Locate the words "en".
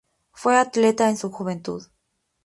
1.11-1.17